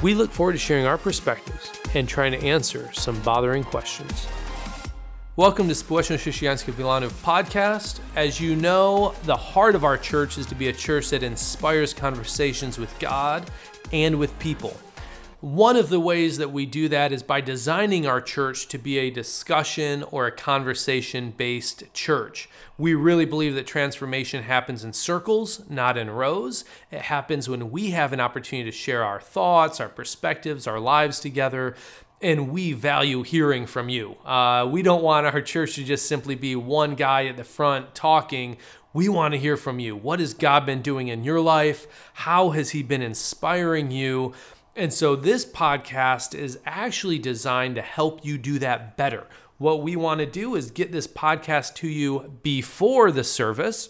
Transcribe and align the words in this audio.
We 0.00 0.14
look 0.14 0.30
forward 0.30 0.52
to 0.52 0.58
sharing 0.58 0.86
our 0.86 0.96
perspectives 0.96 1.72
and 1.92 2.08
trying 2.08 2.30
to 2.30 2.38
answer 2.38 2.88
some 2.92 3.20
bothering 3.22 3.64
questions. 3.64 4.28
Welcome 5.36 5.68
to 5.68 5.74
Społeczność 5.74 6.22
Chrześcijańska 6.22 6.72
podcast. 7.24 8.00
As 8.14 8.40
you 8.40 8.54
know, 8.54 9.12
the 9.24 9.36
heart 9.36 9.74
of 9.74 9.82
our 9.82 9.98
church 9.98 10.38
is 10.38 10.46
to 10.46 10.54
be 10.54 10.68
a 10.68 10.72
church 10.72 11.10
that 11.10 11.24
inspires 11.24 11.92
conversations 11.94 12.78
with 12.78 12.96
God 13.00 13.50
and 13.92 14.20
with 14.20 14.30
people. 14.38 14.87
One 15.40 15.76
of 15.76 15.88
the 15.88 16.00
ways 16.00 16.38
that 16.38 16.50
we 16.50 16.66
do 16.66 16.88
that 16.88 17.12
is 17.12 17.22
by 17.22 17.40
designing 17.40 18.08
our 18.08 18.20
church 18.20 18.66
to 18.68 18.78
be 18.78 18.98
a 18.98 19.08
discussion 19.08 20.02
or 20.02 20.26
a 20.26 20.32
conversation 20.32 21.30
based 21.30 21.84
church. 21.94 22.48
We 22.76 22.94
really 22.94 23.24
believe 23.24 23.54
that 23.54 23.64
transformation 23.64 24.42
happens 24.42 24.82
in 24.82 24.92
circles, 24.94 25.62
not 25.70 25.96
in 25.96 26.10
rows. 26.10 26.64
It 26.90 27.02
happens 27.02 27.48
when 27.48 27.70
we 27.70 27.90
have 27.90 28.12
an 28.12 28.18
opportunity 28.18 28.68
to 28.68 28.76
share 28.76 29.04
our 29.04 29.20
thoughts, 29.20 29.78
our 29.78 29.88
perspectives, 29.88 30.66
our 30.66 30.80
lives 30.80 31.20
together 31.20 31.76
and 32.20 32.50
we 32.50 32.72
value 32.72 33.22
hearing 33.22 33.64
from 33.64 33.88
you. 33.88 34.16
Uh, 34.24 34.66
we 34.68 34.82
don't 34.82 35.04
want 35.04 35.24
our 35.24 35.40
church 35.40 35.74
to 35.74 35.84
just 35.84 36.08
simply 36.08 36.34
be 36.34 36.56
one 36.56 36.96
guy 36.96 37.26
at 37.26 37.36
the 37.36 37.44
front 37.44 37.94
talking. 37.94 38.56
We 38.92 39.08
want 39.08 39.34
to 39.34 39.38
hear 39.38 39.56
from 39.56 39.78
you. 39.78 39.94
What 39.94 40.18
has 40.18 40.34
God 40.34 40.66
been 40.66 40.82
doing 40.82 41.08
in 41.08 41.22
your 41.22 41.40
life? 41.40 41.86
How 42.14 42.50
has 42.50 42.70
He 42.70 42.82
been 42.82 43.02
inspiring 43.02 43.92
you? 43.92 44.34
And 44.78 44.94
so, 44.94 45.16
this 45.16 45.44
podcast 45.44 46.36
is 46.38 46.60
actually 46.64 47.18
designed 47.18 47.74
to 47.74 47.82
help 47.82 48.24
you 48.24 48.38
do 48.38 48.60
that 48.60 48.96
better. 48.96 49.26
What 49.58 49.82
we 49.82 49.96
want 49.96 50.20
to 50.20 50.26
do 50.26 50.54
is 50.54 50.70
get 50.70 50.92
this 50.92 51.08
podcast 51.08 51.74
to 51.76 51.88
you 51.88 52.32
before 52.44 53.10
the 53.10 53.24
service 53.24 53.88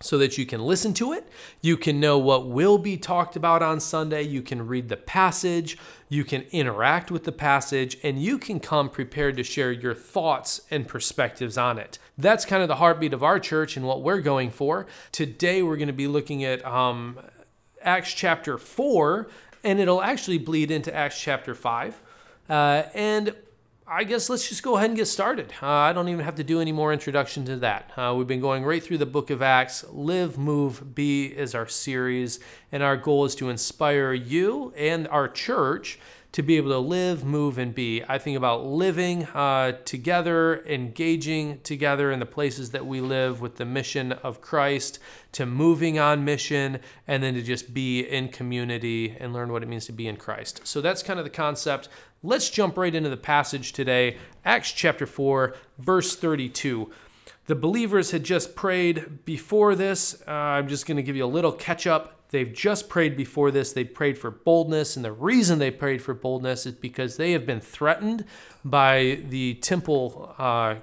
so 0.00 0.16
that 0.16 0.38
you 0.38 0.46
can 0.46 0.62
listen 0.62 0.94
to 0.94 1.12
it. 1.12 1.28
You 1.60 1.76
can 1.76 2.00
know 2.00 2.16
what 2.16 2.48
will 2.48 2.78
be 2.78 2.96
talked 2.96 3.36
about 3.36 3.62
on 3.62 3.78
Sunday. 3.78 4.22
You 4.22 4.40
can 4.40 4.66
read 4.66 4.88
the 4.88 4.96
passage. 4.96 5.76
You 6.08 6.24
can 6.24 6.46
interact 6.50 7.10
with 7.10 7.24
the 7.24 7.32
passage, 7.32 7.98
and 8.02 8.18
you 8.18 8.38
can 8.38 8.58
come 8.58 8.88
prepared 8.88 9.36
to 9.36 9.42
share 9.42 9.70
your 9.70 9.94
thoughts 9.94 10.62
and 10.70 10.88
perspectives 10.88 11.58
on 11.58 11.78
it. 11.78 11.98
That's 12.16 12.46
kind 12.46 12.62
of 12.62 12.68
the 12.68 12.76
heartbeat 12.76 13.12
of 13.12 13.22
our 13.22 13.38
church 13.38 13.76
and 13.76 13.86
what 13.86 14.00
we're 14.00 14.22
going 14.22 14.50
for. 14.50 14.86
Today, 15.12 15.62
we're 15.62 15.76
going 15.76 15.88
to 15.88 15.92
be 15.92 16.08
looking 16.08 16.42
at 16.42 16.64
um, 16.64 17.18
Acts 17.86 18.12
chapter 18.12 18.58
4, 18.58 19.28
and 19.66 19.80
it'll 19.80 20.00
actually 20.00 20.38
bleed 20.38 20.70
into 20.70 20.94
Acts 20.94 21.20
chapter 21.20 21.52
5. 21.52 22.00
Uh, 22.48 22.84
and 22.94 23.34
I 23.84 24.04
guess 24.04 24.30
let's 24.30 24.48
just 24.48 24.62
go 24.62 24.76
ahead 24.76 24.90
and 24.90 24.96
get 24.96 25.06
started. 25.06 25.52
Uh, 25.60 25.66
I 25.66 25.92
don't 25.92 26.08
even 26.08 26.24
have 26.24 26.36
to 26.36 26.44
do 26.44 26.60
any 26.60 26.70
more 26.70 26.92
introduction 26.92 27.44
to 27.46 27.56
that. 27.56 27.90
Uh, 27.96 28.14
we've 28.16 28.28
been 28.28 28.40
going 28.40 28.64
right 28.64 28.82
through 28.82 28.98
the 28.98 29.06
book 29.06 29.28
of 29.28 29.42
Acts. 29.42 29.84
Live, 29.90 30.38
Move, 30.38 30.94
Be 30.94 31.26
is 31.26 31.52
our 31.52 31.66
series, 31.66 32.38
and 32.70 32.84
our 32.84 32.96
goal 32.96 33.24
is 33.24 33.34
to 33.36 33.50
inspire 33.50 34.12
you 34.12 34.72
and 34.76 35.08
our 35.08 35.28
church 35.28 35.98
to 36.36 36.42
be 36.42 36.58
able 36.58 36.70
to 36.70 36.78
live, 36.78 37.24
move, 37.24 37.56
and 37.56 37.74
be. 37.74 38.04
I 38.06 38.18
think 38.18 38.36
about 38.36 38.66
living 38.66 39.24
uh, 39.24 39.72
together, 39.84 40.62
engaging 40.66 41.60
together 41.60 42.12
in 42.12 42.20
the 42.20 42.26
places 42.26 42.72
that 42.72 42.84
we 42.84 43.00
live 43.00 43.40
with 43.40 43.56
the 43.56 43.64
mission 43.64 44.12
of 44.12 44.40
Christ, 44.42 44.98
to 45.36 45.46
moving 45.46 45.98
on 45.98 46.24
mission, 46.24 46.80
and 47.06 47.22
then 47.22 47.34
to 47.34 47.42
just 47.42 47.72
be 47.72 48.00
in 48.00 48.28
community 48.28 49.16
and 49.18 49.32
learn 49.32 49.50
what 49.50 49.62
it 49.62 49.68
means 49.68 49.86
to 49.86 49.92
be 49.92 50.06
in 50.06 50.16
Christ. 50.16 50.60
So 50.64 50.80
that's 50.80 51.02
kind 51.02 51.18
of 51.18 51.24
the 51.24 51.30
concept. 51.30 51.88
Let's 52.22 52.50
jump 52.50 52.76
right 52.76 52.94
into 52.94 53.08
the 53.08 53.16
passage 53.16 53.72
today, 53.72 54.18
Acts 54.44 54.72
chapter 54.72 55.06
4, 55.06 55.54
verse 55.78 56.16
32. 56.16 56.90
The 57.46 57.54
believers 57.54 58.10
had 58.10 58.24
just 58.24 58.56
prayed 58.56 59.24
before 59.24 59.74
this. 59.74 60.20
Uh, 60.26 60.32
I'm 60.32 60.68
just 60.68 60.86
going 60.86 60.96
to 60.96 61.02
give 61.02 61.16
you 61.16 61.24
a 61.24 61.26
little 61.26 61.52
catch 61.52 61.86
up 61.86 62.16
They've 62.30 62.52
just 62.52 62.88
prayed 62.88 63.16
before 63.16 63.50
this. 63.50 63.72
They 63.72 63.84
prayed 63.84 64.18
for 64.18 64.30
boldness. 64.30 64.96
And 64.96 65.04
the 65.04 65.12
reason 65.12 65.58
they 65.58 65.70
prayed 65.70 66.02
for 66.02 66.14
boldness 66.14 66.66
is 66.66 66.74
because 66.74 67.16
they 67.16 67.32
have 67.32 67.46
been 67.46 67.60
threatened 67.60 68.24
by 68.64 69.20
the 69.28 69.54
temple 69.54 70.34
uh, 70.38 70.76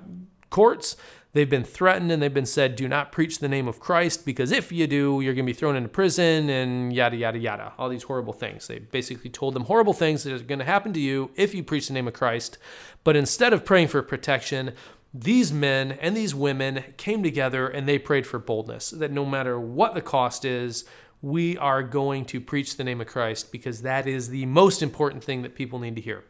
courts. 0.50 0.96
They've 1.34 1.50
been 1.50 1.64
threatened 1.64 2.12
and 2.12 2.22
they've 2.22 2.34
been 2.34 2.46
said, 2.46 2.76
do 2.76 2.88
not 2.88 3.12
preach 3.12 3.40
the 3.40 3.48
name 3.48 3.68
of 3.68 3.80
Christ 3.80 4.24
because 4.24 4.52
if 4.52 4.72
you 4.72 4.86
do, 4.86 5.20
you're 5.20 5.34
going 5.34 5.48
to 5.48 5.52
be 5.52 5.58
thrown 5.58 5.76
into 5.76 5.90
prison 5.90 6.48
and 6.48 6.94
yada, 6.94 7.18
yada, 7.18 7.40
yada. 7.40 7.74
All 7.80 7.90
these 7.90 8.04
horrible 8.04 8.34
things. 8.34 8.68
They 8.68 8.78
basically 8.78 9.32
told 9.32 9.56
them 9.56 9.64
horrible 9.66 9.94
things 9.94 10.24
that 10.24 10.34
are 10.34 10.44
going 10.44 10.60
to 10.60 10.66
happen 10.66 10.94
to 10.94 11.00
you 11.00 11.32
if 11.36 11.56
you 11.56 11.64
preach 11.64 11.88
the 11.88 11.94
name 11.94 12.08
of 12.08 12.14
Christ. 12.14 12.60
But 13.04 13.16
instead 13.16 13.52
of 13.52 13.66
praying 13.66 13.88
for 13.88 14.04
protection, 14.04 14.74
these 15.12 15.52
men 15.52 15.94
and 15.94 16.16
these 16.16 16.36
women 16.36 16.84
came 16.98 17.24
together 17.24 17.68
and 17.68 17.88
they 17.88 17.98
prayed 17.98 18.28
for 18.28 18.38
boldness 18.38 18.92
that 18.92 19.12
no 19.12 19.26
matter 19.26 19.60
what 19.60 19.96
the 19.96 20.02
cost 20.02 20.46
is, 20.46 20.86
we 21.24 21.58
are 21.58 21.82
going 21.82 22.26
to 22.26 22.42
preach 22.42 22.78
the 22.78 22.84
name 22.84 23.02
of 23.02 23.08
Christ 23.08 23.52
because 23.52 23.82
that 23.82 24.06
is 24.08 24.30
the 24.30 24.46
most 24.46 24.84
important 24.84 25.24
thing 25.24 25.42
that 25.42 25.56
people 25.56 25.80
need 25.80 25.96
to 25.96 26.02
hear. 26.02 26.26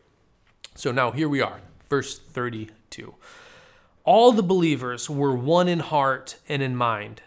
So 0.76 0.94
now 0.94 1.12
here 1.12 1.28
we 1.28 1.42
are, 1.42 1.60
verse 1.90 2.18
32. 2.18 3.14
All 4.06 4.34
the 4.34 4.44
believers 4.44 5.10
were 5.10 5.34
one 5.34 5.70
in 5.70 5.80
heart 5.80 6.38
and 6.50 6.62
in 6.62 6.76
mind. 6.76 7.22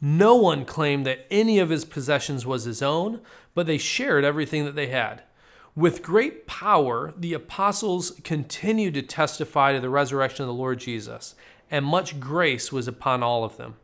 No 0.00 0.34
one 0.34 0.64
claimed 0.64 1.04
that 1.06 1.26
any 1.30 1.58
of 1.58 1.68
his 1.68 1.84
possessions 1.84 2.46
was 2.46 2.64
his 2.64 2.82
own, 2.82 3.20
but 3.54 3.66
they 3.66 3.78
shared 3.78 4.24
everything 4.24 4.64
that 4.64 4.74
they 4.74 4.86
had. 4.86 5.22
With 5.76 6.02
great 6.02 6.46
power, 6.46 7.12
the 7.16 7.34
apostles 7.34 8.12
continued 8.24 8.94
to 8.94 9.02
testify 9.02 9.72
to 9.72 9.80
the 9.80 9.90
resurrection 9.90 10.42
of 10.42 10.48
the 10.48 10.54
Lord 10.54 10.80
Jesus, 10.80 11.34
and 11.70 11.84
much 11.84 12.18
grace 12.18 12.72
was 12.72 12.88
upon 12.88 13.22
all 13.22 13.44
of 13.44 13.58
them. 13.58 13.76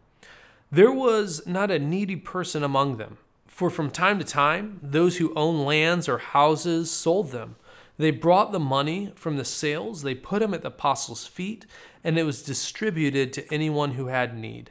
There 0.73 0.93
was 0.93 1.47
not 1.47 1.71
a 1.71 1.79
needy 1.79 2.17
person 2.17 2.63
among 2.65 2.97
them. 2.97 3.19
For 3.47 3.71
from 3.71 3.91
time 3.91 4.19
to 4.19 4.25
time, 4.25 4.81
those 4.83 5.17
who 5.17 5.35
owned 5.35 5.65
lands 5.65 6.09
or 6.09 6.19
houses 6.19 6.91
sold 6.91 7.31
them. 7.31 7.57
They 7.99 8.13
brought 8.13 8.53
the 8.53 8.61
money 8.61 9.13
from 9.17 9.37
the 9.37 9.45
sales, 9.45 10.03
they 10.03 10.15
put 10.15 10.39
them 10.39 10.55
at 10.55 10.63
the 10.63 10.69
apostles' 10.69 11.27
feet, 11.27 11.67
and 12.05 12.17
it 12.17 12.23
was 12.23 12.43
distributed 12.43 13.33
to 13.33 13.53
anyone 13.53 13.93
who 13.93 14.07
had 14.07 14.39
need. 14.39 14.71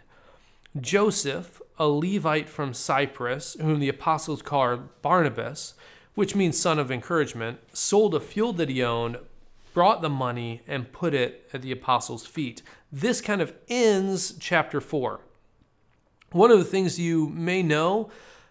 Joseph, 0.79 1.61
a 1.77 1.87
Levite 1.87 2.47
from 2.47 2.73
Cyprus, 2.73 3.57
whom 3.59 3.79
the 3.79 3.89
apostles 3.89 4.41
called 4.41 5.01
Barnabas, 5.01 5.73
which 6.15 6.35
means 6.35 6.57
son 6.57 6.79
of 6.79 6.89
encouragement, 6.89 7.59
sold 7.73 8.15
a 8.15 8.19
field 8.19 8.57
that 8.57 8.69
he 8.69 8.81
owned, 8.81 9.17
brought 9.73 10.01
the 10.01 10.09
money, 10.09 10.61
and 10.65 10.91
put 10.91 11.13
it 11.13 11.49
at 11.53 11.61
the 11.61 11.71
apostles' 11.71 12.25
feet. 12.25 12.61
This 12.91 13.19
kind 13.19 13.41
of 13.41 13.53
ends 13.67 14.35
chapter 14.39 14.79
4. 14.79 15.19
One 16.31 16.49
of 16.49 16.57
the 16.59 16.65
things 16.65 16.99
you 16.99 17.27
may 17.29 17.61
know 17.61 18.09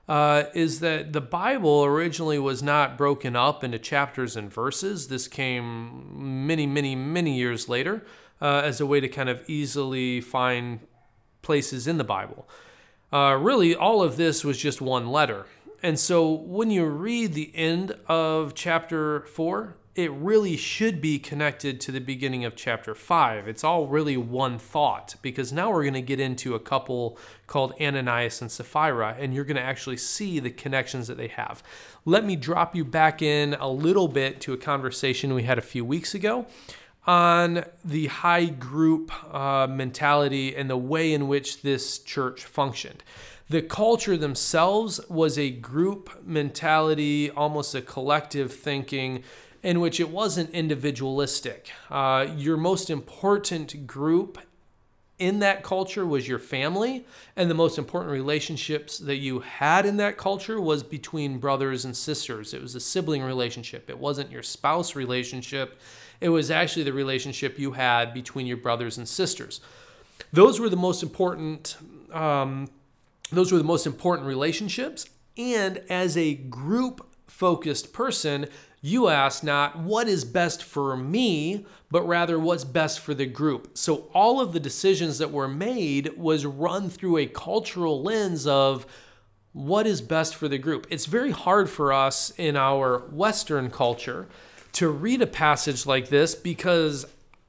uh, 0.08 0.44
is 0.54 0.80
that 0.80 1.12
the 1.12 1.20
Bible 1.20 1.84
originally 1.84 2.38
was 2.38 2.62
not 2.62 2.96
broken 2.96 3.34
up 3.34 3.64
into 3.64 3.78
chapters 3.78 4.36
and 4.36 4.52
verses. 4.52 5.08
This 5.08 5.26
came 5.26 6.46
many, 6.46 6.66
many, 6.66 6.94
many 6.94 7.36
years 7.36 7.68
later 7.68 8.04
uh, 8.40 8.62
as 8.64 8.80
a 8.80 8.86
way 8.86 9.00
to 9.00 9.08
kind 9.08 9.28
of 9.28 9.42
easily 9.48 10.20
find 10.20 10.80
places 11.42 11.86
in 11.86 11.98
the 11.98 12.04
Bible. 12.04 12.48
Uh, 13.12 13.36
really, 13.40 13.74
all 13.74 14.02
of 14.02 14.16
this 14.16 14.44
was 14.44 14.58
just 14.58 14.80
one 14.80 15.08
letter. 15.08 15.46
And 15.82 15.98
so 15.98 16.30
when 16.30 16.70
you 16.70 16.84
read 16.86 17.34
the 17.34 17.54
end 17.54 17.92
of 18.08 18.54
chapter 18.54 19.22
4, 19.22 19.76
it 19.96 20.12
really 20.12 20.58
should 20.58 21.00
be 21.00 21.18
connected 21.18 21.80
to 21.80 21.90
the 21.90 22.00
beginning 22.00 22.44
of 22.44 22.54
chapter 22.54 22.94
5. 22.94 23.48
It's 23.48 23.64
all 23.64 23.86
really 23.86 24.18
one 24.18 24.58
thought 24.58 25.16
because 25.22 25.54
now 25.54 25.72
we're 25.72 25.84
going 25.84 25.94
to 25.94 26.02
get 26.02 26.20
into 26.20 26.54
a 26.54 26.60
couple 26.60 27.18
called 27.46 27.72
Ananias 27.80 28.42
and 28.42 28.52
Sapphira, 28.52 29.16
and 29.18 29.32
you're 29.32 29.46
going 29.46 29.56
to 29.56 29.62
actually 29.62 29.96
see 29.96 30.38
the 30.38 30.50
connections 30.50 31.06
that 31.08 31.16
they 31.16 31.28
have. 31.28 31.62
Let 32.04 32.26
me 32.26 32.36
drop 32.36 32.76
you 32.76 32.84
back 32.84 33.22
in 33.22 33.54
a 33.54 33.70
little 33.70 34.06
bit 34.06 34.38
to 34.42 34.52
a 34.52 34.58
conversation 34.58 35.32
we 35.32 35.44
had 35.44 35.56
a 35.56 35.62
few 35.62 35.84
weeks 35.84 36.14
ago 36.14 36.44
on 37.06 37.64
the 37.82 38.08
high 38.08 38.44
group 38.44 39.10
uh, 39.34 39.66
mentality 39.66 40.54
and 40.54 40.68
the 40.68 40.76
way 40.76 41.14
in 41.14 41.26
which 41.26 41.62
this 41.62 41.98
church 42.00 42.44
functioned. 42.44 43.02
The 43.48 43.62
culture 43.62 44.16
themselves 44.16 45.00
was 45.08 45.38
a 45.38 45.50
group 45.50 46.10
mentality, 46.22 47.30
almost 47.30 47.74
a 47.76 47.80
collective 47.80 48.52
thinking 48.52 49.22
in 49.66 49.80
which 49.80 49.98
it 49.98 50.08
wasn't 50.08 50.48
individualistic. 50.50 51.72
Uh, 51.90 52.24
your 52.36 52.56
most 52.56 52.88
important 52.88 53.84
group 53.84 54.38
in 55.18 55.40
that 55.40 55.64
culture 55.64 56.06
was 56.06 56.28
your 56.28 56.38
family, 56.38 57.04
and 57.34 57.50
the 57.50 57.54
most 57.54 57.76
important 57.76 58.12
relationships 58.12 58.96
that 58.96 59.16
you 59.16 59.40
had 59.40 59.84
in 59.84 59.96
that 59.96 60.16
culture 60.16 60.60
was 60.60 60.84
between 60.84 61.38
brothers 61.38 61.84
and 61.84 61.96
sisters. 61.96 62.54
It 62.54 62.62
was 62.62 62.76
a 62.76 62.80
sibling 62.80 63.24
relationship, 63.24 63.90
it 63.90 63.98
wasn't 63.98 64.30
your 64.30 64.44
spouse 64.44 64.94
relationship, 64.94 65.80
it 66.20 66.28
was 66.28 66.48
actually 66.48 66.84
the 66.84 66.92
relationship 66.92 67.58
you 67.58 67.72
had 67.72 68.14
between 68.14 68.46
your 68.46 68.58
brothers 68.58 68.98
and 68.98 69.08
sisters. 69.08 69.60
Those 70.32 70.60
were 70.60 70.68
the 70.68 70.76
most 70.76 71.02
important. 71.02 71.76
Um, 72.12 72.68
those 73.32 73.50
were 73.50 73.58
the 73.58 73.64
most 73.64 73.84
important 73.84 74.28
relationships. 74.28 75.06
And 75.36 75.82
as 75.90 76.16
a 76.16 76.34
group 76.34 77.04
focused 77.26 77.92
person, 77.92 78.46
you 78.80 79.08
ask 79.08 79.42
not 79.42 79.78
what 79.78 80.08
is 80.08 80.24
best 80.24 80.62
for 80.62 80.96
me, 80.96 81.66
but 81.90 82.02
rather 82.02 82.38
what's 82.38 82.64
best 82.64 83.00
for 83.00 83.14
the 83.14 83.26
group. 83.26 83.76
So 83.76 84.08
all 84.12 84.40
of 84.40 84.52
the 84.52 84.60
decisions 84.60 85.18
that 85.18 85.32
were 85.32 85.48
made 85.48 86.16
was 86.16 86.46
run 86.46 86.90
through 86.90 87.18
a 87.18 87.26
cultural 87.26 88.02
lens 88.02 88.46
of 88.46 88.86
what 89.52 89.86
is 89.86 90.02
best 90.02 90.34
for 90.34 90.48
the 90.48 90.58
group. 90.58 90.86
It's 90.90 91.06
very 91.06 91.30
hard 91.30 91.70
for 91.70 91.92
us 91.92 92.30
in 92.36 92.56
our 92.56 92.98
Western 93.10 93.70
culture 93.70 94.26
to 94.72 94.88
read 94.88 95.22
a 95.22 95.26
passage 95.26 95.86
like 95.86 96.08
this 96.08 96.34
because 96.34 97.06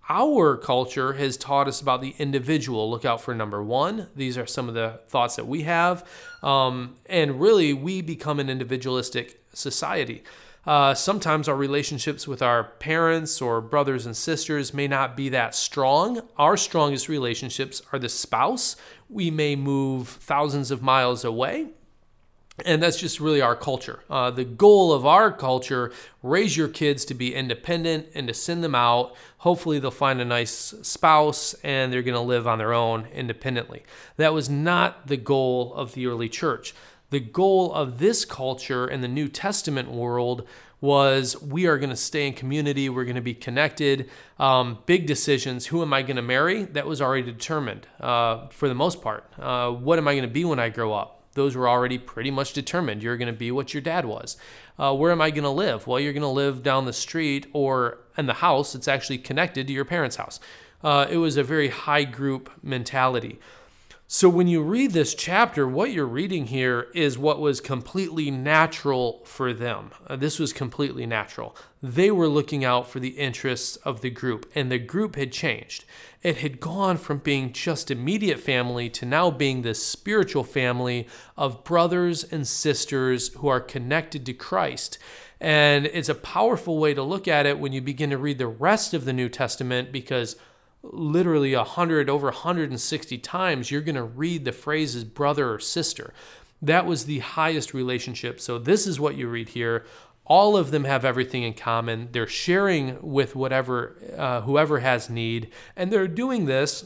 our 0.09 0.55
culture 0.55 1.13
has 1.13 1.35
taught 1.35 1.67
us 1.67 1.81
about 1.81 2.01
the 2.01 2.15
individual. 2.17 2.89
Look 2.89 3.03
out 3.03 3.19
for 3.19 3.35
number 3.35 3.61
one. 3.61 4.07
These 4.15 4.37
are 4.37 4.45
some 4.45 4.69
of 4.69 4.73
the 4.73 5.01
thoughts 5.09 5.35
that 5.35 5.45
we 5.45 5.63
have. 5.63 6.07
Um, 6.41 6.95
and 7.07 7.41
really, 7.41 7.73
we 7.73 8.01
become 8.01 8.39
an 8.39 8.49
individualistic 8.49 9.41
society. 9.53 10.23
Uh, 10.67 10.93
sometimes 10.93 11.47
our 11.47 11.55
relationships 11.55 12.27
with 12.27 12.41
our 12.41 12.65
parents 12.65 13.41
or 13.41 13.61
brothers 13.61 14.05
and 14.05 14.17
sisters 14.17 14.73
may 14.73 14.85
not 14.85 15.15
be 15.15 15.29
that 15.29 15.55
strong. 15.55 16.19
Our 16.37 16.57
strongest 16.57 17.07
relationships 17.07 17.81
are 17.93 17.99
the 17.99 18.09
spouse. 18.09 18.75
We 19.09 19.31
may 19.31 19.55
move 19.55 20.09
thousands 20.09 20.69
of 20.69 20.81
miles 20.81 21.23
away. 21.23 21.67
And 22.65 22.83
that's 22.83 22.99
just 22.99 23.21
really 23.21 23.39
our 23.39 23.55
culture. 23.55 24.03
Uh, 24.09 24.31
the 24.31 24.43
goal 24.43 24.91
of 24.91 25.05
our 25.05 25.31
culture 25.31 25.93
raise 26.21 26.57
your 26.57 26.67
kids 26.67 27.05
to 27.05 27.13
be 27.13 27.33
independent 27.33 28.07
and 28.13 28.27
to 28.27 28.33
send 28.33 28.63
them 28.63 28.75
out. 28.75 29.15
Hopefully, 29.37 29.79
they'll 29.79 29.91
find 29.91 30.19
a 30.19 30.25
nice 30.25 30.73
spouse 30.81 31.53
and 31.63 31.93
they're 31.93 32.01
going 32.01 32.15
to 32.15 32.19
live 32.19 32.47
on 32.47 32.57
their 32.57 32.73
own 32.73 33.07
independently. 33.13 33.83
That 34.17 34.33
was 34.33 34.49
not 34.49 35.07
the 35.07 35.17
goal 35.17 35.73
of 35.75 35.93
the 35.93 36.07
early 36.07 36.27
church 36.27 36.73
the 37.09 37.19
goal 37.19 37.73
of 37.73 37.99
this 37.99 38.25
culture 38.25 38.87
in 38.87 39.01
the 39.01 39.07
New 39.07 39.27
Testament 39.27 39.89
world 39.89 40.47
was 40.79 41.41
we 41.41 41.65
are 41.65 41.77
going 41.77 41.89
to 41.89 41.95
stay 41.95 42.27
in 42.27 42.33
community, 42.33 42.89
we're 42.89 43.05
going 43.05 43.15
to 43.15 43.21
be 43.21 43.33
connected. 43.33 44.09
Um, 44.37 44.79
big 44.85 45.07
decisions 45.07 45.67
who 45.67 45.81
am 45.81 45.93
I 45.93 46.03
going 46.03 46.17
to 46.17 46.21
marry? 46.21 46.65
That 46.65 46.85
was 46.85 47.01
already 47.01 47.23
determined 47.23 47.87
uh, 47.99 48.47
for 48.49 48.67
the 48.67 48.75
most 48.75 49.01
part. 49.01 49.31
Uh, 49.39 49.71
what 49.71 49.97
am 49.97 50.07
I 50.07 50.13
going 50.13 50.27
to 50.27 50.33
be 50.33 50.45
when 50.45 50.59
I 50.59 50.69
grow 50.69 50.93
up? 50.93 51.23
Those 51.33 51.55
were 51.55 51.69
already 51.69 51.97
pretty 51.97 52.31
much 52.31 52.53
determined. 52.53 53.01
You're 53.01 53.17
going 53.17 53.31
to 53.31 53.37
be 53.37 53.51
what 53.51 53.73
your 53.73 53.81
dad 53.81 54.05
was. 54.05 54.37
Uh, 54.77 54.93
where 54.95 55.11
am 55.11 55.21
I 55.21 55.31
going 55.31 55.43
to 55.43 55.49
live? 55.49 55.87
Well, 55.87 55.99
you're 55.99 56.13
going 56.13 56.21
to 56.21 56.27
live 56.27 56.61
down 56.61 56.85
the 56.85 56.93
street 56.93 57.47
or 57.53 57.99
in 58.17 58.25
the 58.25 58.33
house 58.33 58.73
that's 58.73 58.87
actually 58.87 59.19
connected 59.19 59.67
to 59.67 59.73
your 59.73 59.85
parents' 59.85 60.15
house. 60.15 60.39
Uh, 60.83 61.07
it 61.09 61.17
was 61.17 61.37
a 61.37 61.43
very 61.43 61.69
high 61.69 62.03
group 62.03 62.51
mentality. 62.61 63.39
So 64.09 64.29
when 64.29 64.47
you 64.47 64.63
read 64.63 64.91
this 64.91 65.13
chapter, 65.13 65.67
what 65.67 65.91
you're 65.91 66.05
reading 66.05 66.45
here 66.45 66.87
is 66.95 67.17
what 67.17 67.41
was 67.41 67.59
completely 67.59 68.31
natural 68.31 69.21
for 69.25 69.51
them. 69.51 69.91
Uh, 70.07 70.15
this 70.15 70.39
was 70.39 70.53
completely 70.53 71.05
natural. 71.05 71.57
They 71.83 72.09
were 72.09 72.29
looking 72.29 72.63
out 72.63 72.89
for 72.89 73.01
the 73.01 73.19
interests 73.19 73.75
of 73.75 73.99
the 73.99 74.09
group, 74.09 74.49
and 74.55 74.71
the 74.71 74.79
group 74.79 75.17
had 75.17 75.33
changed. 75.33 75.83
It 76.23 76.37
had 76.37 76.61
gone 76.61 76.95
from 76.95 77.17
being 77.17 77.51
just 77.51 77.91
immediate 77.91 78.39
family 78.39 78.89
to 78.91 79.05
now 79.05 79.29
being 79.29 79.63
this 79.63 79.85
spiritual 79.85 80.45
family 80.45 81.05
of 81.35 81.65
brothers 81.65 82.23
and 82.23 82.47
sisters 82.47 83.33
who 83.33 83.49
are 83.49 83.59
connected 83.59 84.25
to 84.27 84.33
Christ. 84.33 84.99
And 85.41 85.85
it's 85.85 86.07
a 86.07 86.15
powerful 86.15 86.79
way 86.79 86.93
to 86.93 87.03
look 87.03 87.27
at 87.27 87.45
it 87.45 87.59
when 87.59 87.73
you 87.73 87.81
begin 87.81 88.11
to 88.11 88.17
read 88.17 88.37
the 88.37 88.47
rest 88.47 88.93
of 88.93 89.03
the 89.03 89.11
New 89.11 89.27
Testament 89.27 89.91
because 89.91 90.37
literally 90.91 91.55
100 91.55 92.09
over 92.09 92.27
160 92.27 93.17
times 93.19 93.71
you're 93.71 93.81
going 93.81 93.95
to 93.95 94.03
read 94.03 94.45
the 94.45 94.51
phrases 94.51 95.03
brother 95.03 95.51
or 95.53 95.59
sister. 95.59 96.13
That 96.61 96.85
was 96.85 97.05
the 97.05 97.19
highest 97.19 97.73
relationship. 97.73 98.39
So 98.39 98.57
this 98.57 98.87
is 98.87 98.99
what 98.99 99.15
you 99.15 99.27
read 99.27 99.49
here. 99.49 99.85
All 100.25 100.57
of 100.57 100.71
them 100.71 100.83
have 100.83 101.05
everything 101.05 101.43
in 101.43 101.53
common. 101.53 102.09
They're 102.11 102.27
sharing 102.27 102.97
with 103.01 103.35
whatever 103.35 103.95
uh, 104.17 104.41
whoever 104.41 104.79
has 104.79 105.09
need. 105.09 105.51
And 105.75 105.91
they're 105.91 106.07
doing 106.07 106.45
this 106.45 106.85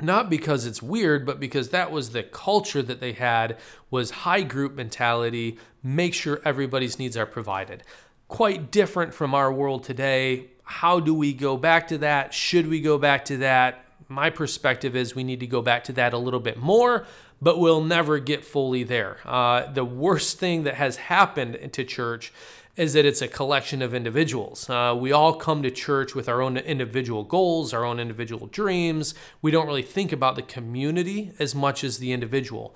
not 0.00 0.28
because 0.28 0.66
it's 0.66 0.82
weird 0.82 1.24
but 1.24 1.38
because 1.38 1.68
that 1.68 1.92
was 1.92 2.10
the 2.10 2.22
culture 2.22 2.82
that 2.82 3.00
they 3.00 3.12
had 3.12 3.56
was 3.90 4.10
high 4.10 4.42
group 4.42 4.74
mentality 4.74 5.58
make 5.82 6.12
sure 6.12 6.40
everybody's 6.44 6.98
needs 6.98 7.16
are 7.16 7.26
provided. 7.26 7.82
Quite 8.28 8.70
different 8.70 9.14
from 9.14 9.34
our 9.34 9.52
world 9.52 9.84
today 9.84 10.51
how 10.64 11.00
do 11.00 11.14
we 11.14 11.32
go 11.32 11.56
back 11.56 11.88
to 11.88 11.98
that? 11.98 12.32
Should 12.34 12.68
we 12.68 12.80
go 12.80 12.98
back 12.98 13.24
to 13.26 13.38
that? 13.38 13.84
My 14.08 14.30
perspective 14.30 14.94
is 14.94 15.14
we 15.14 15.24
need 15.24 15.40
to 15.40 15.46
go 15.46 15.62
back 15.62 15.84
to 15.84 15.92
that 15.94 16.12
a 16.12 16.18
little 16.18 16.40
bit 16.40 16.56
more, 16.56 17.06
but 17.40 17.58
we'll 17.58 17.82
never 17.82 18.18
get 18.18 18.44
fully 18.44 18.84
there. 18.84 19.18
Uh, 19.24 19.70
the 19.72 19.84
worst 19.84 20.38
thing 20.38 20.64
that 20.64 20.74
has 20.74 20.96
happened 20.96 21.70
to 21.72 21.84
church 21.84 22.32
is 22.76 22.94
that 22.94 23.04
it's 23.04 23.20
a 23.20 23.28
collection 23.28 23.82
of 23.82 23.92
individuals. 23.92 24.68
Uh, 24.70 24.96
we 24.98 25.12
all 25.12 25.34
come 25.34 25.62
to 25.62 25.70
church 25.70 26.14
with 26.14 26.28
our 26.28 26.40
own 26.40 26.56
individual 26.56 27.22
goals, 27.22 27.74
our 27.74 27.84
own 27.84 28.00
individual 28.00 28.46
dreams. 28.46 29.14
We 29.42 29.50
don't 29.50 29.66
really 29.66 29.82
think 29.82 30.10
about 30.10 30.36
the 30.36 30.42
community 30.42 31.32
as 31.38 31.54
much 31.54 31.84
as 31.84 31.98
the 31.98 32.12
individual. 32.12 32.74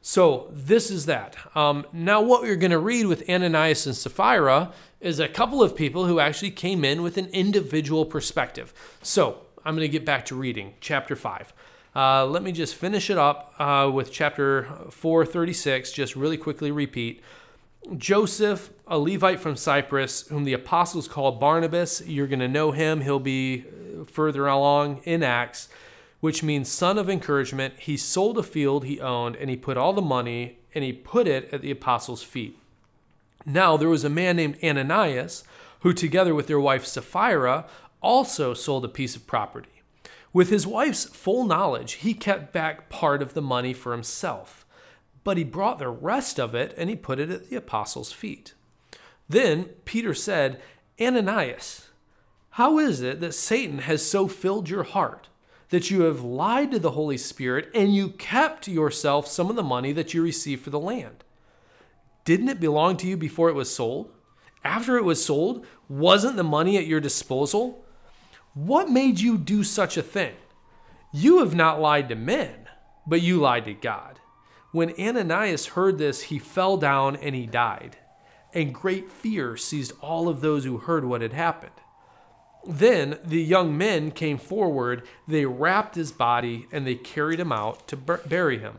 So, 0.00 0.48
this 0.52 0.90
is 0.90 1.06
that. 1.06 1.36
Um, 1.54 1.86
now, 1.92 2.20
what 2.20 2.42
we're 2.42 2.56
going 2.56 2.70
to 2.70 2.78
read 2.78 3.06
with 3.06 3.28
Ananias 3.28 3.86
and 3.86 3.96
Sapphira 3.96 4.72
is 5.00 5.20
a 5.20 5.28
couple 5.28 5.62
of 5.62 5.76
people 5.76 6.06
who 6.06 6.20
actually 6.20 6.50
came 6.50 6.84
in 6.84 7.02
with 7.02 7.16
an 7.16 7.26
individual 7.28 8.04
perspective. 8.04 8.72
So 9.02 9.38
I'm 9.64 9.74
going 9.74 9.86
to 9.86 9.88
get 9.88 10.04
back 10.04 10.24
to 10.26 10.34
reading 10.34 10.74
chapter 10.80 11.14
5. 11.14 11.52
Uh, 11.94 12.26
let 12.26 12.42
me 12.42 12.52
just 12.52 12.74
finish 12.74 13.08
it 13.08 13.18
up 13.18 13.54
uh, 13.58 13.90
with 13.92 14.12
chapter 14.12 14.64
436, 14.90 15.92
just 15.92 16.14
really 16.14 16.36
quickly 16.36 16.70
repeat. 16.70 17.22
Joseph, 17.96 18.70
a 18.86 18.98
Levite 18.98 19.40
from 19.40 19.56
Cyprus, 19.56 20.26
whom 20.28 20.44
the 20.44 20.52
apostles 20.52 21.08
called 21.08 21.38
Barnabas, 21.38 22.02
you're 22.06 22.26
going 22.26 22.40
to 22.40 22.48
know 22.48 22.72
him. 22.72 23.00
He'll 23.00 23.20
be 23.20 23.64
further 24.06 24.46
along 24.46 25.02
in 25.04 25.22
Acts, 25.22 25.68
which 26.20 26.42
means 26.42 26.68
son 26.68 26.98
of 26.98 27.08
encouragement. 27.08 27.74
He 27.78 27.96
sold 27.96 28.38
a 28.38 28.42
field 28.42 28.84
he 28.84 29.00
owned 29.00 29.36
and 29.36 29.48
he 29.48 29.56
put 29.56 29.76
all 29.76 29.92
the 29.92 30.02
money 30.02 30.58
and 30.74 30.82
he 30.82 30.92
put 30.92 31.26
it 31.28 31.48
at 31.52 31.62
the 31.62 31.70
apostles' 31.70 32.22
feet. 32.22 32.58
Now 33.46 33.76
there 33.76 33.88
was 33.88 34.02
a 34.02 34.10
man 34.10 34.36
named 34.36 34.58
Ananias 34.62 35.44
who, 35.80 35.92
together 35.92 36.34
with 36.34 36.48
their 36.48 36.58
wife 36.58 36.84
Sapphira, 36.84 37.66
also 38.02 38.52
sold 38.54 38.84
a 38.84 38.88
piece 38.88 39.14
of 39.14 39.26
property. 39.26 39.82
With 40.32 40.50
his 40.50 40.66
wife's 40.66 41.04
full 41.04 41.44
knowledge, 41.44 41.94
he 41.94 42.12
kept 42.12 42.52
back 42.52 42.88
part 42.90 43.22
of 43.22 43.34
the 43.34 43.40
money 43.40 43.72
for 43.72 43.92
himself, 43.92 44.66
but 45.22 45.38
he 45.38 45.44
brought 45.44 45.78
the 45.78 45.88
rest 45.88 46.40
of 46.40 46.54
it 46.54 46.74
and 46.76 46.90
he 46.90 46.96
put 46.96 47.20
it 47.20 47.30
at 47.30 47.48
the 47.48 47.56
apostles' 47.56 48.12
feet. 48.12 48.52
Then 49.28 49.66
Peter 49.84 50.12
said, 50.12 50.60
Ananias, 51.00 51.88
how 52.50 52.78
is 52.78 53.00
it 53.00 53.20
that 53.20 53.34
Satan 53.34 53.78
has 53.78 54.04
so 54.04 54.26
filled 54.26 54.68
your 54.68 54.82
heart 54.82 55.28
that 55.70 55.90
you 55.90 56.02
have 56.02 56.22
lied 56.22 56.72
to 56.72 56.78
the 56.78 56.92
Holy 56.92 57.18
Spirit 57.18 57.70
and 57.74 57.94
you 57.94 58.08
kept 58.10 58.66
yourself 58.66 59.26
some 59.26 59.50
of 59.50 59.56
the 59.56 59.62
money 59.62 59.92
that 59.92 60.14
you 60.14 60.22
received 60.22 60.62
for 60.62 60.70
the 60.70 60.80
land? 60.80 61.22
Didn't 62.26 62.48
it 62.48 62.60
belong 62.60 62.96
to 62.98 63.06
you 63.06 63.16
before 63.16 63.48
it 63.48 63.54
was 63.54 63.74
sold? 63.74 64.12
After 64.64 64.96
it 64.96 65.04
was 65.04 65.24
sold, 65.24 65.64
wasn't 65.88 66.36
the 66.36 66.42
money 66.42 66.76
at 66.76 66.86
your 66.86 67.00
disposal? 67.00 67.86
What 68.52 68.90
made 68.90 69.20
you 69.20 69.38
do 69.38 69.62
such 69.62 69.96
a 69.96 70.02
thing? 70.02 70.34
You 71.12 71.38
have 71.38 71.54
not 71.54 71.80
lied 71.80 72.08
to 72.08 72.16
men, 72.16 72.68
but 73.06 73.22
you 73.22 73.38
lied 73.38 73.64
to 73.66 73.74
God. 73.74 74.18
When 74.72 74.92
Ananias 74.98 75.66
heard 75.68 75.98
this, 75.98 76.22
he 76.22 76.40
fell 76.40 76.76
down 76.76 77.14
and 77.14 77.34
he 77.34 77.46
died. 77.46 77.96
And 78.52 78.74
great 78.74 79.12
fear 79.12 79.56
seized 79.56 79.92
all 80.00 80.28
of 80.28 80.40
those 80.40 80.64
who 80.64 80.78
heard 80.78 81.04
what 81.04 81.22
had 81.22 81.32
happened. 81.32 81.70
Then 82.66 83.20
the 83.24 83.40
young 83.40 83.78
men 83.78 84.10
came 84.10 84.38
forward, 84.38 85.06
they 85.28 85.46
wrapped 85.46 85.94
his 85.94 86.10
body, 86.10 86.66
and 86.72 86.84
they 86.84 86.96
carried 86.96 87.38
him 87.38 87.52
out 87.52 87.86
to 87.86 87.96
bury 87.96 88.58
him. 88.58 88.78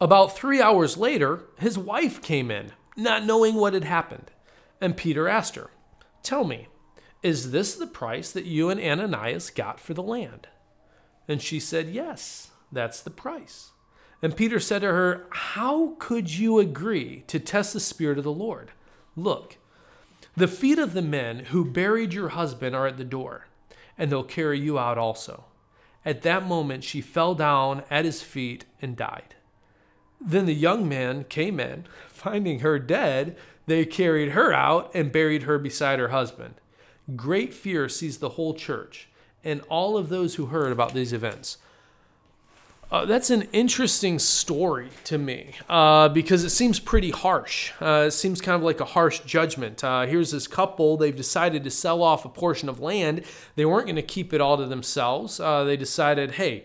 About 0.00 0.36
three 0.36 0.60
hours 0.60 0.96
later, 0.96 1.44
his 1.58 1.78
wife 1.78 2.20
came 2.20 2.50
in, 2.50 2.72
not 2.96 3.24
knowing 3.24 3.54
what 3.54 3.74
had 3.74 3.84
happened. 3.84 4.30
And 4.80 4.96
Peter 4.96 5.28
asked 5.28 5.54
her, 5.54 5.70
Tell 6.22 6.44
me, 6.44 6.68
is 7.22 7.52
this 7.52 7.74
the 7.74 7.86
price 7.86 8.32
that 8.32 8.44
you 8.44 8.70
and 8.70 8.80
Ananias 8.80 9.50
got 9.50 9.80
for 9.80 9.94
the 9.94 10.02
land? 10.02 10.48
And 11.28 11.40
she 11.40 11.60
said, 11.60 11.88
Yes, 11.88 12.50
that's 12.70 13.00
the 13.00 13.10
price. 13.10 13.70
And 14.20 14.36
Peter 14.36 14.58
said 14.58 14.80
to 14.80 14.88
her, 14.88 15.26
How 15.30 15.96
could 15.98 16.30
you 16.30 16.58
agree 16.58 17.24
to 17.28 17.38
test 17.38 17.72
the 17.72 17.80
Spirit 17.80 18.18
of 18.18 18.24
the 18.24 18.32
Lord? 18.32 18.72
Look, 19.16 19.58
the 20.36 20.48
feet 20.48 20.78
of 20.78 20.94
the 20.94 21.02
men 21.02 21.46
who 21.46 21.64
buried 21.64 22.12
your 22.12 22.30
husband 22.30 22.74
are 22.74 22.88
at 22.88 22.96
the 22.96 23.04
door, 23.04 23.46
and 23.96 24.10
they'll 24.10 24.24
carry 24.24 24.58
you 24.58 24.78
out 24.78 24.98
also. 24.98 25.44
At 26.04 26.22
that 26.22 26.46
moment, 26.46 26.84
she 26.84 27.00
fell 27.00 27.34
down 27.34 27.84
at 27.90 28.04
his 28.04 28.22
feet 28.22 28.64
and 28.82 28.96
died. 28.96 29.36
Then 30.20 30.46
the 30.46 30.54
young 30.54 30.88
man 30.88 31.24
came 31.24 31.60
in. 31.60 31.84
Finding 32.08 32.60
her 32.60 32.78
dead, 32.78 33.36
they 33.66 33.84
carried 33.84 34.30
her 34.30 34.52
out 34.52 34.90
and 34.94 35.12
buried 35.12 35.44
her 35.44 35.58
beside 35.58 35.98
her 35.98 36.08
husband. 36.08 36.54
Great 37.16 37.52
fear 37.52 37.88
seized 37.88 38.20
the 38.20 38.30
whole 38.30 38.54
church 38.54 39.08
and 39.44 39.60
all 39.68 39.96
of 39.96 40.08
those 40.08 40.36
who 40.36 40.46
heard 40.46 40.72
about 40.72 40.94
these 40.94 41.12
events. 41.12 41.58
Uh, 42.90 43.04
that's 43.04 43.30
an 43.30 43.42
interesting 43.52 44.18
story 44.18 44.88
to 45.02 45.18
me 45.18 45.52
uh, 45.68 46.08
because 46.08 46.44
it 46.44 46.50
seems 46.50 46.78
pretty 46.78 47.10
harsh. 47.10 47.72
Uh, 47.80 48.04
it 48.06 48.12
seems 48.12 48.40
kind 48.40 48.54
of 48.56 48.62
like 48.62 48.78
a 48.78 48.84
harsh 48.84 49.20
judgment. 49.20 49.82
Uh, 49.82 50.06
here's 50.06 50.30
this 50.30 50.46
couple, 50.46 50.96
they've 50.96 51.16
decided 51.16 51.64
to 51.64 51.70
sell 51.70 52.02
off 52.02 52.24
a 52.24 52.28
portion 52.28 52.68
of 52.68 52.80
land. 52.80 53.24
They 53.56 53.64
weren't 53.64 53.86
going 53.86 53.96
to 53.96 54.02
keep 54.02 54.32
it 54.32 54.40
all 54.40 54.56
to 54.58 54.66
themselves. 54.66 55.40
Uh, 55.40 55.64
they 55.64 55.76
decided, 55.76 56.32
hey, 56.32 56.64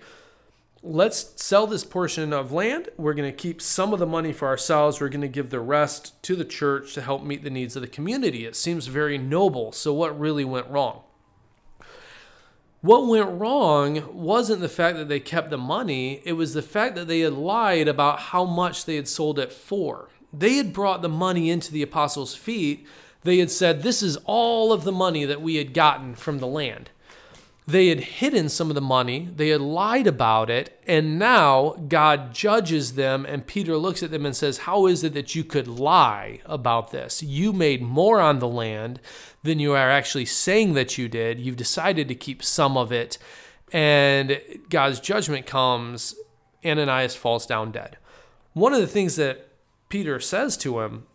let's 0.81 1.41
sell 1.43 1.67
this 1.67 1.83
portion 1.83 2.31
of 2.33 2.51
land. 2.51 2.89
We're 2.97 3.13
going 3.13 3.29
to 3.29 3.35
keep 3.35 3.61
some 3.61 3.93
of 3.93 3.99
the 3.99 4.05
money 4.05 4.31
for 4.31 4.47
ourselves. 4.47 4.99
We're 4.99 5.09
going 5.09 5.21
to 5.21 5.27
give 5.27 5.49
the 5.49 5.59
rest 5.59 6.21
to 6.23 6.35
the 6.35 6.45
church 6.45 6.93
to 6.93 7.01
help 7.01 7.23
meet 7.23 7.43
the 7.43 7.49
needs 7.49 7.75
of 7.75 7.81
the 7.81 7.87
community. 7.87 8.45
It 8.45 8.55
seems 8.55 8.87
very 8.87 9.17
noble. 9.17 9.71
So, 9.71 9.93
what 9.93 10.19
really 10.19 10.45
went 10.45 10.67
wrong? 10.67 11.01
What 12.81 13.07
went 13.07 13.39
wrong 13.39 14.05
wasn't 14.13 14.61
the 14.61 14.69
fact 14.69 14.97
that 14.97 15.09
they 15.09 15.19
kept 15.19 15.49
the 15.49 15.57
money, 15.57 16.21
it 16.23 16.33
was 16.33 16.53
the 16.53 16.61
fact 16.61 16.95
that 16.95 17.09
they 17.09 17.19
had 17.19 17.33
lied 17.33 17.89
about 17.89 18.19
how 18.19 18.45
much 18.45 18.85
they 18.85 18.95
had 18.95 19.07
sold 19.07 19.37
it 19.37 19.51
for. 19.51 20.07
They 20.31 20.53
had 20.53 20.71
brought 20.71 21.01
the 21.01 21.09
money 21.09 21.49
into 21.49 21.73
the 21.73 21.81
apostles' 21.81 22.35
feet. 22.35 22.87
They 23.23 23.39
had 23.39 23.51
said, 23.51 23.83
This 23.83 24.01
is 24.01 24.17
all 24.25 24.71
of 24.71 24.85
the 24.85 24.93
money 24.93 25.25
that 25.25 25.41
we 25.41 25.55
had 25.55 25.73
gotten 25.73 26.15
from 26.15 26.39
the 26.39 26.47
land. 26.47 26.89
They 27.69 27.89
had 27.89 27.99
hidden 27.99 28.49
some 28.49 28.69
of 28.69 28.75
the 28.75 28.81
money, 28.81 29.29
they 29.35 29.49
had 29.49 29.61
lied 29.61 30.07
about 30.07 30.49
it, 30.49 30.81
and 30.87 31.19
now 31.19 31.75
God 31.87 32.33
judges 32.33 32.93
them. 32.95 33.27
And 33.27 33.45
Peter 33.45 33.77
looks 33.77 34.01
at 34.01 34.09
them 34.09 34.25
and 34.25 34.35
says, 34.35 34.59
How 34.59 34.87
is 34.87 35.03
it 35.03 35.13
that 35.13 35.35
you 35.35 35.43
could 35.43 35.67
lie 35.67 36.39
about 36.45 36.89
this? 36.89 37.21
You 37.21 37.53
made 37.53 37.83
more 37.83 38.19
on 38.19 38.39
the 38.39 38.47
land 38.47 38.99
than 39.43 39.59
you 39.59 39.73
are 39.73 39.91
actually 39.91 40.25
saying 40.25 40.73
that 40.73 40.97
you 40.97 41.07
did. 41.07 41.39
You've 41.39 41.57
decided 41.57 42.07
to 42.07 42.15
keep 42.15 42.41
some 42.41 42.75
of 42.75 42.91
it, 42.91 43.19
and 43.71 44.41
God's 44.69 44.99
judgment 44.99 45.45
comes. 45.45 46.15
Ananias 46.65 47.15
falls 47.15 47.45
down 47.45 47.71
dead. 47.71 47.97
One 48.53 48.73
of 48.73 48.81
the 48.81 48.87
things 48.87 49.15
that 49.17 49.47
Peter 49.89 50.19
says 50.19 50.57
to 50.57 50.79
him 50.79 51.05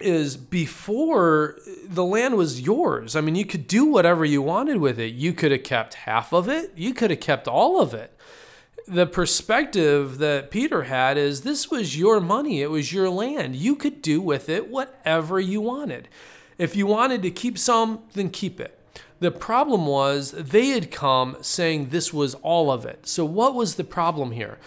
is 0.00 0.36
before 0.36 1.58
the 1.86 2.04
land 2.04 2.36
was 2.36 2.60
yours. 2.60 3.14
I 3.14 3.20
mean, 3.20 3.36
you 3.36 3.46
could 3.46 3.66
do 3.66 3.84
whatever 3.84 4.24
you 4.24 4.42
wanted 4.42 4.78
with 4.78 4.98
it. 4.98 5.14
You 5.14 5.32
could 5.32 5.52
have 5.52 5.62
kept 5.62 5.94
half 5.94 6.32
of 6.32 6.48
it, 6.48 6.72
you 6.76 6.94
could 6.94 7.10
have 7.10 7.20
kept 7.20 7.46
all 7.46 7.80
of 7.80 7.94
it. 7.94 8.10
The 8.86 9.06
perspective 9.06 10.18
that 10.18 10.50
Peter 10.50 10.84
had 10.84 11.16
is 11.16 11.40
this 11.40 11.70
was 11.70 11.98
your 11.98 12.20
money, 12.20 12.60
it 12.60 12.70
was 12.70 12.92
your 12.92 13.08
land. 13.08 13.56
You 13.56 13.76
could 13.76 14.02
do 14.02 14.20
with 14.20 14.48
it 14.48 14.68
whatever 14.68 15.40
you 15.40 15.60
wanted. 15.60 16.08
If 16.58 16.76
you 16.76 16.86
wanted 16.86 17.22
to 17.22 17.30
keep 17.30 17.56
some, 17.56 18.02
then 18.12 18.30
keep 18.30 18.60
it. 18.60 18.78
The 19.20 19.30
problem 19.30 19.86
was 19.86 20.32
they 20.32 20.68
had 20.68 20.90
come 20.90 21.36
saying 21.40 21.88
this 21.88 22.12
was 22.12 22.34
all 22.36 22.70
of 22.70 22.84
it. 22.84 23.06
So, 23.06 23.24
what 23.24 23.54
was 23.54 23.76
the 23.76 23.84
problem 23.84 24.32
here? 24.32 24.58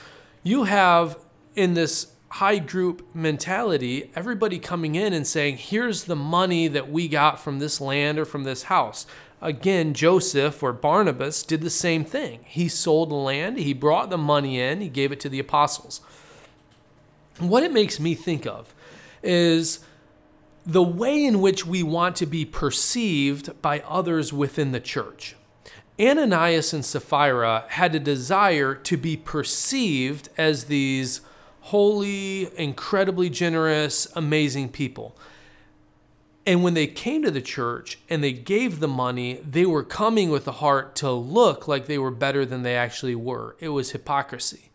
You 0.41 0.63
have 0.63 1.19
in 1.55 1.74
this 1.74 2.07
high 2.29 2.60
group 2.60 3.07
mentality, 3.15 4.12
everybody 4.15 4.60
coming 4.60 4.96
in 4.96 5.13
and 5.13 5.25
saying, 5.25 5.57
here's 5.57 6.05
the 6.05 6.15
money 6.15 6.67
that 6.67 6.91
we 6.91 7.07
got 7.07 7.39
from 7.39 7.60
this 7.60 7.79
land 7.79 8.19
or 8.19 8.25
from 8.25 8.43
this 8.43 8.63
house. 8.63 9.05
Again, 9.41 9.93
Joseph 9.93 10.62
or 10.63 10.74
Barnabas 10.74 11.43
did 11.43 11.62
the 11.62 11.69
same 11.69 12.03
thing. 12.03 12.39
He 12.46 12.67
sold 12.67 13.10
the 13.10 13.15
land, 13.15 13.60
he 13.60 13.74
brought 13.74 14.10
the 14.10 14.17
money 14.17 14.60
in, 14.60 14.81
he 14.81 14.89
gave 14.89 15.12
it 15.12 15.19
to 15.22 15.29
the 15.29 15.39
apostles. 15.39 16.01
What 17.39 17.63
it 17.63 17.72
makes 17.72 18.00
me 18.00 18.15
think 18.15 18.46
of 18.48 18.74
is 19.22 19.79
the 20.65 20.84
way 20.84 21.24
in 21.24 21.39
which 21.39 21.65
we 21.65 21.81
want 21.84 22.15
to 22.17 22.25
be 22.25 22.43
perceived 22.46 23.62
by 23.62 23.79
others 23.81 24.34
within 24.34 24.72
the 24.72 24.79
church. 24.79 25.36
Ananias 26.00 26.74
and 26.74 26.84
Sapphira 26.84 27.65
had 27.69 27.96
a 27.96 28.00
desire 28.00 28.75
to 28.75 28.98
be 28.98 29.15
perceived 29.15 30.29
as 30.38 30.65
these 30.65 31.22
holy, 31.67 32.50
incredibly 32.57 33.29
generous, 33.29 34.07
amazing 34.15 34.69
people. 34.69 35.17
And 36.45 36.63
when 36.63 36.75
they 36.75 36.88
came 36.88 37.24
to 37.24 37.31
the 37.31 37.41
church 37.41 38.00
and 38.09 38.24
they 38.24 38.31
gave 38.31 38.79
the 38.79 38.88
money, 38.88 39.41
they 39.45 39.65
were 39.65 39.83
coming 39.83 40.29
with 40.29 40.47
a 40.47 40.53
heart 40.53 40.95
to 40.97 41.12
look 41.12 41.67
like 41.67 41.86
they 41.86 41.97
were 41.97 42.09
better 42.09 42.45
than 42.45 42.63
they 42.63 42.77
actually 42.77 43.15
were. 43.15 43.57
It 43.59 43.69
was 43.69 43.91
hypocrisy. 43.91 44.69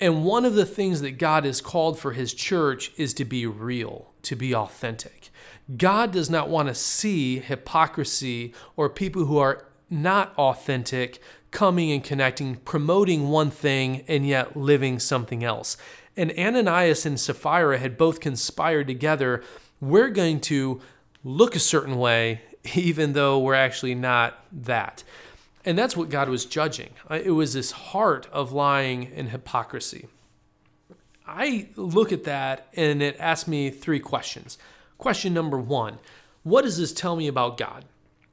And 0.00 0.22
one 0.22 0.44
of 0.44 0.54
the 0.54 0.66
things 0.66 1.00
that 1.00 1.12
God 1.12 1.46
has 1.46 1.62
called 1.62 1.98
for 1.98 2.12
his 2.12 2.34
church 2.34 2.92
is 2.98 3.14
to 3.14 3.24
be 3.24 3.46
real, 3.46 4.10
to 4.22 4.36
be 4.36 4.54
authentic. 4.54 5.30
God 5.78 6.12
does 6.12 6.28
not 6.28 6.50
want 6.50 6.68
to 6.68 6.74
see 6.74 7.38
hypocrisy 7.38 8.52
or 8.76 8.90
people 8.90 9.24
who 9.24 9.38
are 9.38 9.64
not 9.88 10.34
authentic 10.36 11.22
coming 11.50 11.90
and 11.90 12.04
connecting, 12.04 12.56
promoting 12.56 13.30
one 13.30 13.50
thing 13.50 14.04
and 14.06 14.26
yet 14.26 14.54
living 14.54 14.98
something 14.98 15.42
else. 15.42 15.78
And 16.18 16.36
Ananias 16.36 17.06
and 17.06 17.18
Sapphira 17.18 17.78
had 17.78 17.96
both 17.96 18.18
conspired 18.18 18.88
together. 18.88 19.44
We're 19.80 20.08
going 20.08 20.40
to 20.40 20.80
look 21.22 21.54
a 21.54 21.60
certain 21.60 21.96
way, 21.96 22.40
even 22.74 23.12
though 23.12 23.38
we're 23.38 23.54
actually 23.54 23.94
not 23.94 24.44
that. 24.50 25.04
And 25.64 25.78
that's 25.78 25.96
what 25.96 26.08
God 26.08 26.28
was 26.28 26.44
judging. 26.44 26.90
Uh, 27.08 27.20
it 27.22 27.30
was 27.30 27.54
this 27.54 27.70
heart 27.70 28.26
of 28.32 28.50
lying 28.50 29.12
and 29.14 29.28
hypocrisy. 29.28 30.08
I 31.24 31.68
look 31.76 32.10
at 32.10 32.24
that 32.24 32.66
and 32.74 33.00
it 33.00 33.16
asks 33.20 33.46
me 33.46 33.70
three 33.70 34.00
questions. 34.00 34.58
Question 34.96 35.32
number 35.32 35.58
one 35.58 36.00
What 36.42 36.62
does 36.62 36.78
this 36.78 36.92
tell 36.92 37.14
me 37.14 37.28
about 37.28 37.58
God? 37.58 37.84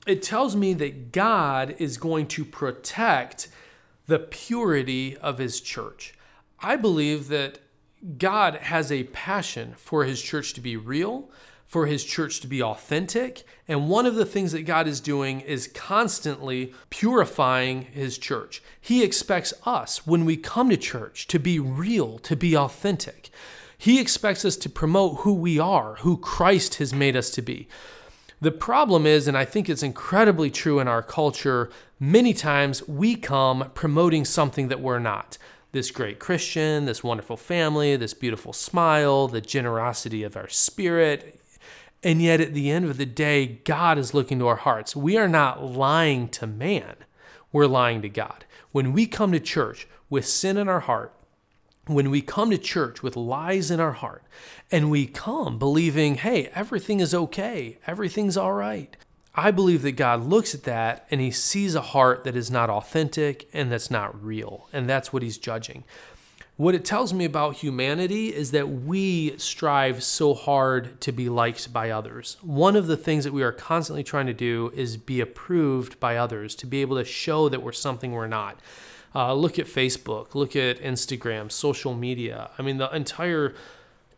It 0.07 0.23
tells 0.23 0.55
me 0.55 0.73
that 0.73 1.11
God 1.11 1.75
is 1.77 1.97
going 1.97 2.25
to 2.29 2.45
protect 2.45 3.47
the 4.07 4.17
purity 4.17 5.17
of 5.17 5.37
his 5.37 5.61
church. 5.61 6.15
I 6.59 6.77
believe 6.77 7.27
that 7.27 7.59
God 8.17 8.55
has 8.55 8.91
a 8.91 9.05
passion 9.05 9.73
for 9.77 10.05
his 10.05 10.21
church 10.21 10.53
to 10.53 10.61
be 10.61 10.77
real, 10.77 11.29
for 11.65 11.87
his 11.87 12.03
church 12.03 12.39
to 12.41 12.47
be 12.47 12.61
authentic. 12.61 13.43
And 13.67 13.89
one 13.89 14.05
of 14.05 14.15
the 14.15 14.25
things 14.25 14.51
that 14.51 14.63
God 14.63 14.87
is 14.87 14.99
doing 14.99 15.41
is 15.41 15.67
constantly 15.67 16.73
purifying 16.89 17.81
his 17.81 18.17
church. 18.17 18.61
He 18.79 19.03
expects 19.03 19.53
us, 19.65 20.05
when 20.05 20.25
we 20.25 20.37
come 20.37 20.69
to 20.69 20.77
church, 20.77 21.27
to 21.27 21.39
be 21.39 21.59
real, 21.59 22.19
to 22.19 22.35
be 22.35 22.55
authentic. 22.55 23.29
He 23.77 23.99
expects 23.99 24.45
us 24.45 24.55
to 24.57 24.69
promote 24.69 25.21
who 25.21 25.33
we 25.33 25.59
are, 25.59 25.95
who 25.95 26.17
Christ 26.17 26.75
has 26.75 26.93
made 26.93 27.17
us 27.17 27.29
to 27.31 27.41
be. 27.41 27.67
The 28.39 28.51
problem 28.51 29.05
is, 29.05 29.27
and 29.27 29.37
I 29.37 29.45
think 29.45 29.67
it's 29.67 29.83
incredibly 29.83 30.51
true 30.51 30.79
in 30.79 30.87
our 30.87 31.01
culture, 31.01 31.71
many 31.99 32.33
times 32.33 32.87
we 32.87 33.15
come 33.15 33.71
promoting 33.73 34.25
something 34.25 34.67
that 34.67 34.81
we're 34.81 34.99
not 34.99 35.37
this 35.75 35.91
great 35.91 36.19
Christian, 36.19 36.85
this 36.85 37.03
wonderful 37.03 37.35
family, 37.35 37.97
this 37.97 38.13
beautiful 38.13 38.53
smile, 38.53 39.27
the 39.27 39.41
generosity 39.41 40.23
of 40.23 40.37
our 40.37 40.47
spirit. 40.47 41.37
And 42.01 42.21
yet, 42.21 42.39
at 42.39 42.53
the 42.53 42.71
end 42.71 42.85
of 42.85 42.95
the 42.95 43.05
day, 43.05 43.59
God 43.65 43.97
is 43.97 44.13
looking 44.13 44.39
to 44.39 44.47
our 44.47 44.55
hearts. 44.55 44.95
We 44.95 45.17
are 45.17 45.27
not 45.27 45.61
lying 45.61 46.29
to 46.29 46.47
man, 46.47 46.95
we're 47.51 47.67
lying 47.67 48.01
to 48.03 48.09
God. 48.09 48.45
When 48.71 48.93
we 48.93 49.05
come 49.05 49.33
to 49.33 49.39
church 49.39 49.85
with 50.09 50.25
sin 50.25 50.55
in 50.55 50.69
our 50.69 50.79
heart, 50.79 51.13
when 51.87 52.09
we 52.09 52.21
come 52.21 52.51
to 52.51 52.57
church 52.57 53.03
with 53.03 53.17
lies 53.17 53.69
in 53.69 53.81
our 53.81 53.91
heart, 53.91 54.23
and 54.71 54.89
we 54.89 55.05
come 55.05 55.59
believing, 55.59 56.15
hey, 56.15 56.47
everything 56.55 57.01
is 57.01 57.13
okay, 57.13 57.79
everything's 57.85 58.37
all 58.37 58.53
right, 58.53 58.95
I 59.37 59.51
believe 59.51 59.81
that 59.81 59.93
God 59.93 60.23
looks 60.23 60.55
at 60.55 60.63
that 60.63 61.05
and 61.11 61.19
he 61.19 61.29
sees 61.29 61.75
a 61.75 61.81
heart 61.81 62.23
that 62.23 62.35
is 62.35 62.49
not 62.49 62.69
authentic 62.69 63.49
and 63.53 63.71
that's 63.71 63.91
not 63.91 64.23
real. 64.23 64.69
And 64.71 64.89
that's 64.89 65.11
what 65.11 65.23
he's 65.23 65.37
judging. 65.37 65.83
What 66.57 66.73
it 66.73 66.85
tells 66.85 67.13
me 67.13 67.25
about 67.25 67.57
humanity 67.57 68.33
is 68.33 68.51
that 68.51 68.69
we 68.69 69.37
strive 69.37 70.01
so 70.01 70.33
hard 70.33 71.01
to 71.01 71.11
be 71.11 71.27
liked 71.27 71.73
by 71.73 71.89
others. 71.89 72.37
One 72.41 72.77
of 72.77 72.87
the 72.87 72.95
things 72.95 73.25
that 73.25 73.33
we 73.33 73.43
are 73.43 73.51
constantly 73.51 74.05
trying 74.05 74.27
to 74.27 74.33
do 74.33 74.71
is 74.73 74.95
be 74.95 75.19
approved 75.19 75.99
by 75.99 76.15
others, 76.15 76.55
to 76.55 76.65
be 76.65 76.79
able 76.79 76.95
to 76.95 77.03
show 77.03 77.49
that 77.49 77.61
we're 77.61 77.73
something 77.73 78.13
we're 78.13 78.27
not. 78.27 78.57
Uh, 79.13 79.33
look 79.33 79.59
at 79.59 79.65
Facebook, 79.65 80.33
look 80.33 80.55
at 80.55 80.79
Instagram, 80.79 81.51
social 81.51 81.93
media. 81.93 82.51
I 82.57 82.61
mean, 82.61 82.77
the 82.77 82.89
entire 82.95 83.53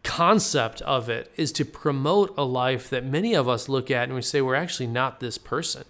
concept 0.04 0.82
of 0.82 1.10
it 1.10 1.32
is 1.38 1.52
to 1.54 1.66
promote 1.66 2.34
a 2.38 2.44
life 2.44 2.90
that 2.90 3.06
many 3.06 3.34
of 3.34 3.48
us 3.48 3.70
look 3.70 3.92
at 3.92 4.06
and 4.06 4.16
we 4.16 4.22
say 4.22 4.42
we're 4.42 4.56
actually 4.56 4.88
not 4.88 5.20
this 5.20 5.38
person. 5.38 5.84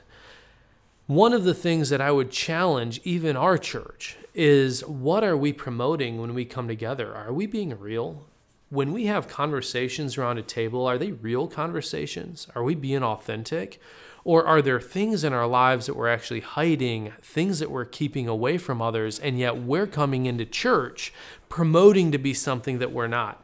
One 1.07 1.31
of 1.31 1.45
the 1.45 1.53
things 1.53 1.89
that 1.89 2.01
I 2.01 2.11
would 2.11 2.31
challenge 2.31 2.99
even 3.03 3.37
our 3.37 3.57
church 3.57 4.17
is 4.33 4.85
what 4.85 5.23
are 5.23 5.37
we 5.37 5.53
promoting 5.53 6.19
when 6.19 6.33
we 6.33 6.45
come 6.45 6.67
together? 6.67 7.15
Are 7.15 7.31
we 7.31 7.45
being 7.45 7.77
real? 7.79 8.25
When 8.69 8.91
we 8.91 9.05
have 9.05 9.29
conversations 9.29 10.17
around 10.17 10.37
a 10.37 10.41
table, 10.41 10.85
are 10.85 10.97
they 10.97 11.13
real 11.13 11.47
conversations? 11.47 12.47
Are 12.53 12.63
we 12.63 12.75
being 12.75 13.03
authentic? 13.03 13.79
Or 14.25 14.45
are 14.45 14.61
there 14.61 14.81
things 14.81 15.23
in 15.23 15.31
our 15.31 15.47
lives 15.47 15.85
that 15.85 15.95
we're 15.95 16.09
actually 16.09 16.41
hiding, 16.41 17.13
things 17.21 17.59
that 17.59 17.71
we're 17.71 17.85
keeping 17.85 18.27
away 18.27 18.57
from 18.57 18.81
others, 18.81 19.19
and 19.19 19.39
yet 19.39 19.55
we're 19.55 19.87
coming 19.87 20.25
into 20.25 20.45
church 20.45 21.13
promoting 21.47 22.11
to 22.11 22.17
be 22.17 22.33
something 22.33 22.79
that 22.79 22.91
we're 22.91 23.07
not? 23.07 23.41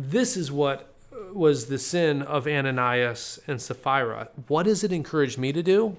This 0.00 0.36
is 0.36 0.52
what 0.52 0.94
was 1.32 1.66
the 1.66 1.76
sin 1.76 2.22
of 2.22 2.46
Ananias 2.46 3.40
and 3.48 3.60
Sapphira. 3.60 4.28
What 4.46 4.62
does 4.62 4.84
it 4.84 4.92
encourage 4.92 5.36
me 5.36 5.52
to 5.52 5.60
do? 5.60 5.96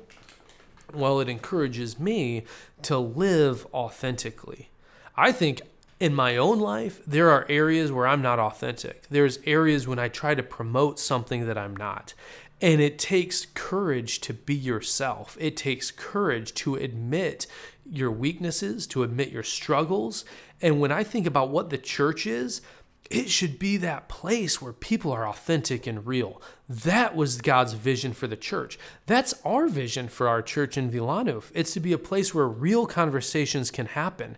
Well, 0.94 1.20
it 1.20 1.28
encourages 1.28 2.00
me 2.00 2.46
to 2.84 2.98
live 2.98 3.68
authentically. 3.74 4.70
I 5.18 5.34
think 5.34 5.64
in 6.00 6.16
my 6.16 6.38
own 6.38 6.62
life, 6.62 7.02
there 7.06 7.30
are 7.30 7.46
areas 7.50 7.92
where 7.92 8.08
I'm 8.08 8.22
not 8.22 8.40
authentic. 8.40 9.06
There's 9.10 9.40
areas 9.46 9.86
when 9.86 10.00
I 10.00 10.08
try 10.08 10.34
to 10.34 10.44
promote 10.44 10.98
something 10.98 11.46
that 11.48 11.58
I'm 11.58 11.76
not. 11.76 12.14
And 12.62 12.80
it 12.80 13.00
takes 13.00 13.48
courage 13.54 14.22
to 14.22 14.34
be 14.34 14.56
yourself. 14.56 15.36
It 15.42 15.58
takes 15.58 15.92
courage 15.92 16.54
to 16.54 16.76
admit 16.76 17.48
your 17.86 18.12
weaknesses, 18.12 18.88
to 18.88 19.04
admit 19.04 19.30
your 19.30 19.44
struggles. 19.44 20.24
And 20.62 20.80
when 20.80 20.92
I 20.92 21.04
think 21.04 21.26
about 21.26 21.50
what 21.50 21.70
the 21.70 21.78
church 21.78 22.26
is, 22.26 22.62
it 23.10 23.30
should 23.30 23.58
be 23.58 23.78
that 23.78 24.08
place 24.08 24.62
where 24.62 24.74
people 24.74 25.12
are 25.12 25.28
authentic 25.28 25.88
and 25.88 26.06
real. 26.06 26.42
That 26.68 27.16
was 27.16 27.42
God's 27.42 27.74
vision 27.74 28.14
for 28.14 28.28
the 28.28 28.38
church. 28.38 28.78
That's 29.08 29.34
our 29.44 29.68
vision 29.68 30.10
for 30.10 30.28
our 30.28 30.44
church 30.44 30.78
in 30.78 30.92
Wilanów. 30.92 31.52
It's 31.56 31.74
to 31.74 31.80
be 31.80 31.92
a 31.92 31.98
place 31.98 32.36
where 32.36 32.48
real 32.48 32.86
conversations 32.86 33.72
can 33.72 33.88
happen. 33.88 34.38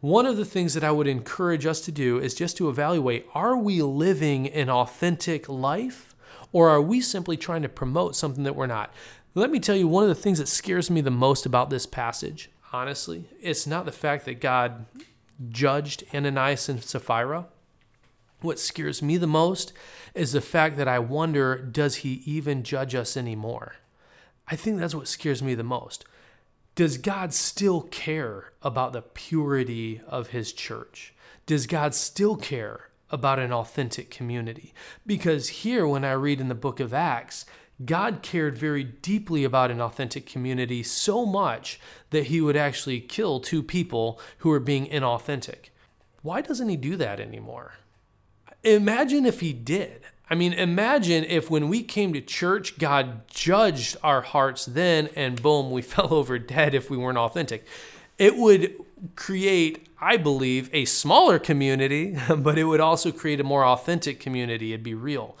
One 0.00 0.26
of 0.26 0.36
the 0.36 0.44
things 0.44 0.74
that 0.74 0.84
I 0.84 0.90
would 0.90 1.06
encourage 1.06 1.64
us 1.64 1.80
to 1.82 1.92
do 1.92 2.18
is 2.18 2.34
just 2.34 2.56
to 2.58 2.68
evaluate 2.68 3.26
are 3.34 3.56
we 3.56 3.80
living 3.82 4.48
an 4.48 4.68
authentic 4.68 5.48
life 5.48 6.14
or 6.52 6.68
are 6.68 6.82
we 6.82 7.00
simply 7.00 7.36
trying 7.36 7.62
to 7.62 7.68
promote 7.68 8.16
something 8.16 8.44
that 8.44 8.56
we're 8.56 8.66
not? 8.66 8.92
Let 9.34 9.50
me 9.50 9.60
tell 9.60 9.76
you 9.76 9.88
one 9.88 10.02
of 10.02 10.08
the 10.08 10.14
things 10.14 10.38
that 10.38 10.48
scares 10.48 10.90
me 10.90 11.00
the 11.00 11.10
most 11.10 11.46
about 11.46 11.70
this 11.70 11.86
passage, 11.86 12.50
honestly, 12.72 13.28
it's 13.40 13.66
not 13.66 13.84
the 13.84 13.92
fact 13.92 14.24
that 14.24 14.40
God 14.40 14.86
judged 15.48 16.04
Ananias 16.12 16.68
and 16.68 16.82
Sapphira 16.82 17.46
what 18.42 18.58
scares 18.58 19.02
me 19.02 19.16
the 19.16 19.26
most 19.26 19.72
is 20.14 20.32
the 20.32 20.40
fact 20.40 20.76
that 20.76 20.88
I 20.88 20.98
wonder 20.98 21.56
does 21.56 21.96
he 21.96 22.22
even 22.24 22.62
judge 22.62 22.94
us 22.94 23.16
anymore? 23.16 23.74
I 24.48 24.56
think 24.56 24.78
that's 24.78 24.94
what 24.94 25.08
scares 25.08 25.42
me 25.42 25.54
the 25.54 25.62
most. 25.62 26.04
Does 26.74 26.98
God 26.98 27.32
still 27.32 27.82
care 27.82 28.52
about 28.62 28.92
the 28.92 29.02
purity 29.02 30.00
of 30.06 30.28
his 30.28 30.52
church? 30.52 31.14
Does 31.46 31.66
God 31.66 31.94
still 31.94 32.36
care 32.36 32.90
about 33.10 33.38
an 33.38 33.52
authentic 33.52 34.10
community? 34.10 34.72
Because 35.06 35.48
here, 35.48 35.86
when 35.86 36.04
I 36.04 36.12
read 36.12 36.40
in 36.40 36.48
the 36.48 36.54
book 36.54 36.80
of 36.80 36.94
Acts, 36.94 37.44
God 37.84 38.20
cared 38.22 38.58
very 38.58 38.84
deeply 38.84 39.42
about 39.44 39.70
an 39.70 39.80
authentic 39.80 40.26
community 40.26 40.82
so 40.82 41.24
much 41.24 41.80
that 42.10 42.26
he 42.26 42.40
would 42.40 42.56
actually 42.56 43.00
kill 43.00 43.40
two 43.40 43.62
people 43.62 44.20
who 44.38 44.50
were 44.50 44.60
being 44.60 44.86
inauthentic. 44.86 45.70
Why 46.22 46.42
doesn't 46.42 46.68
he 46.68 46.76
do 46.76 46.96
that 46.96 47.20
anymore? 47.20 47.74
Imagine 48.62 49.26
if 49.26 49.40
he 49.40 49.52
did. 49.52 50.02
I 50.28 50.36
mean, 50.36 50.52
imagine 50.52 51.24
if 51.24 51.50
when 51.50 51.68
we 51.68 51.82
came 51.82 52.12
to 52.12 52.20
church, 52.20 52.78
God 52.78 53.26
judged 53.28 53.96
our 54.02 54.20
hearts 54.20 54.64
then, 54.64 55.08
and 55.16 55.42
boom, 55.42 55.70
we 55.70 55.82
fell 55.82 56.14
over 56.14 56.38
dead 56.38 56.74
if 56.74 56.88
we 56.90 56.96
weren't 56.96 57.18
authentic. 57.18 57.66
It 58.18 58.36
would 58.36 58.76
create, 59.16 59.88
I 60.00 60.16
believe, 60.18 60.70
a 60.72 60.84
smaller 60.84 61.38
community, 61.38 62.16
but 62.36 62.58
it 62.58 62.64
would 62.64 62.80
also 62.80 63.10
create 63.10 63.40
a 63.40 63.44
more 63.44 63.64
authentic 63.64 64.20
community. 64.20 64.72
It'd 64.72 64.84
be 64.84 64.94
real. 64.94 65.36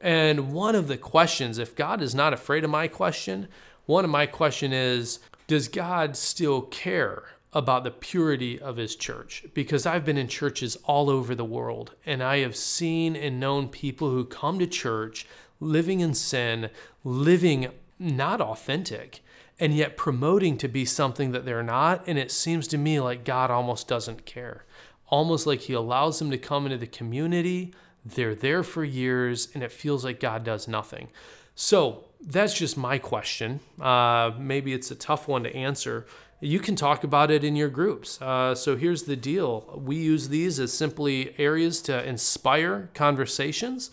And 0.00 0.52
one 0.52 0.74
of 0.74 0.88
the 0.88 0.96
questions, 0.96 1.58
if 1.58 1.76
God 1.76 2.00
is 2.00 2.14
not 2.14 2.32
afraid 2.32 2.64
of 2.64 2.70
my 2.70 2.88
question, 2.88 3.48
one 3.86 4.04
of 4.04 4.10
my 4.10 4.26
question 4.26 4.72
is, 4.72 5.18
does 5.46 5.68
God 5.68 6.16
still 6.16 6.62
care 6.62 7.24
about 7.52 7.84
the 7.84 7.90
purity 7.90 8.58
of 8.58 8.76
his 8.76 8.96
church 8.96 9.44
because 9.52 9.84
I've 9.84 10.04
been 10.04 10.16
in 10.16 10.28
churches 10.28 10.76
all 10.84 11.10
over 11.10 11.34
the 11.34 11.44
world 11.44 11.94
and 12.06 12.22
I 12.22 12.38
have 12.38 12.56
seen 12.56 13.14
and 13.14 13.38
known 13.38 13.68
people 13.68 14.10
who 14.10 14.24
come 14.24 14.58
to 14.58 14.66
church 14.66 15.26
living 15.60 16.00
in 16.00 16.14
sin, 16.14 16.70
living 17.04 17.68
not 17.98 18.40
authentic, 18.40 19.22
and 19.60 19.74
yet 19.74 19.96
promoting 19.96 20.56
to 20.58 20.68
be 20.68 20.84
something 20.84 21.32
that 21.32 21.44
they're 21.44 21.62
not. 21.62 22.02
And 22.06 22.18
it 22.18 22.32
seems 22.32 22.66
to 22.68 22.78
me 22.78 23.00
like 23.00 23.24
God 23.24 23.50
almost 23.50 23.86
doesn't 23.86 24.26
care. 24.26 24.64
Almost 25.08 25.46
like 25.46 25.60
he 25.60 25.72
allows 25.72 26.18
them 26.18 26.30
to 26.30 26.38
come 26.38 26.64
into 26.64 26.78
the 26.78 26.86
community. 26.86 27.72
They're 28.04 28.34
there 28.34 28.62
for 28.62 28.82
years, 28.82 29.48
and 29.54 29.62
it 29.62 29.70
feels 29.70 30.04
like 30.04 30.18
God 30.18 30.42
does 30.42 30.66
nothing. 30.66 31.08
So 31.54 32.06
that's 32.20 32.54
just 32.54 32.76
my 32.76 32.98
question. 32.98 33.60
Uh, 33.80 34.32
maybe 34.38 34.72
it's 34.72 34.90
a 34.90 34.96
tough 34.96 35.28
one 35.28 35.44
to 35.44 35.54
answer 35.54 36.06
you 36.42 36.58
can 36.58 36.74
talk 36.74 37.04
about 37.04 37.30
it 37.30 37.44
in 37.44 37.54
your 37.54 37.68
groups. 37.68 38.20
Uh, 38.20 38.52
so 38.52 38.76
here's 38.76 39.04
the 39.04 39.14
deal 39.14 39.64
we 39.76 39.96
use 39.96 40.28
these 40.28 40.58
as 40.58 40.72
simply 40.72 41.34
areas 41.38 41.80
to 41.82 42.04
inspire 42.04 42.90
conversations 42.94 43.92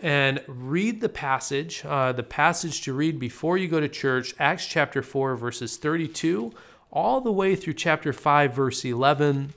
and 0.00 0.40
read 0.48 1.02
the 1.02 1.08
passage, 1.10 1.84
uh, 1.84 2.10
the 2.10 2.22
passage 2.22 2.80
to 2.80 2.94
read 2.94 3.20
before 3.20 3.58
you 3.58 3.68
go 3.68 3.78
to 3.78 3.88
church, 3.88 4.34
Acts 4.38 4.66
chapter 4.66 5.02
4, 5.02 5.36
verses 5.36 5.76
32, 5.76 6.50
all 6.90 7.20
the 7.20 7.30
way 7.30 7.54
through 7.54 7.74
chapter 7.74 8.12
5, 8.12 8.54
verse 8.54 8.84
11. 8.84 9.52